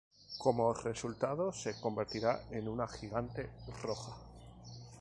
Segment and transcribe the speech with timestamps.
[0.39, 3.47] Como resultado, se convertirá en una gigante
[3.83, 4.15] roja.